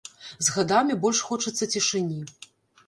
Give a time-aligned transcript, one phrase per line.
[0.47, 2.21] З гадамі больш хочацца цішыні.